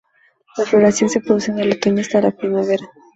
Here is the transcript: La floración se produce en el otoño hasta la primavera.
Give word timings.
La 0.57 0.65
floración 0.65 1.11
se 1.11 1.19
produce 1.19 1.51
en 1.51 1.59
el 1.59 1.73
otoño 1.73 2.01
hasta 2.01 2.21
la 2.21 2.31
primavera. 2.31 2.83